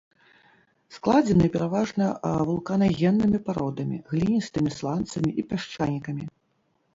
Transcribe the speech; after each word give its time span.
Складзены 0.95 1.49
пераважна 1.55 2.07
вулканагеннымі 2.47 3.39
пародамі, 3.51 4.01
гліністымі 4.09 4.69
сланцамі 4.79 5.31
і 5.43 5.47
пясчанікамі. 5.53 6.23